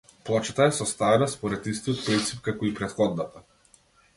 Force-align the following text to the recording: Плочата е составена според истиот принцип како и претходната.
Плочата 0.27 0.63
е 0.63 0.71
составена 0.77 1.27
според 1.33 1.69
истиот 1.73 2.01
принцип 2.07 2.41
како 2.51 2.69
и 2.71 2.73
претходната. 2.81 3.45